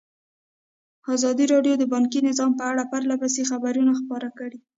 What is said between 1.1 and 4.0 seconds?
ازادي راډیو د بانکي نظام په اړه پرله پسې خبرونه